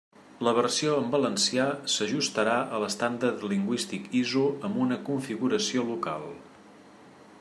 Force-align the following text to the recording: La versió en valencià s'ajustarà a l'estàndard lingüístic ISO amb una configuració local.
La 0.45 0.51
versió 0.59 0.93
en 1.01 1.11
valencià 1.15 1.67
s'ajustarà 1.95 2.55
a 2.77 2.79
l'estàndard 2.85 3.45
lingüístic 3.53 4.09
ISO 4.23 4.47
amb 4.69 4.83
una 4.87 4.99
configuració 5.11 5.85
local. 5.95 6.27